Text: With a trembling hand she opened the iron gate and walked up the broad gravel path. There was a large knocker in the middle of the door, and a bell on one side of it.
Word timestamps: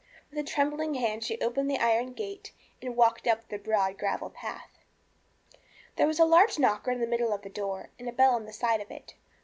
With 0.31 0.39
a 0.39 0.43
trembling 0.43 0.95
hand 0.95 1.23
she 1.23 1.39
opened 1.41 1.69
the 1.69 1.77
iron 1.77 2.13
gate 2.13 2.53
and 2.81 2.95
walked 2.95 3.27
up 3.27 3.47
the 3.49 3.59
broad 3.59 3.99
gravel 3.99 4.31
path. 4.31 4.79
There 5.95 6.07
was 6.07 6.17
a 6.19 6.25
large 6.25 6.57
knocker 6.57 6.89
in 6.89 6.99
the 7.01 7.05
middle 7.05 7.31
of 7.31 7.43
the 7.43 7.51
door, 7.51 7.91
and 7.99 8.09
a 8.09 8.11
bell 8.11 8.33
on 8.33 8.45
one 8.45 8.51
side 8.51 8.81
of 8.81 8.89
it. 8.89 9.13